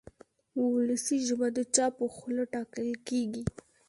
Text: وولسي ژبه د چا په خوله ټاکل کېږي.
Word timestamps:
وولسي 0.61 1.17
ژبه 1.27 1.47
د 1.57 1.59
چا 1.75 1.85
په 1.97 2.05
خوله 2.15 2.43
ټاکل 2.53 2.89
کېږي. 3.07 3.43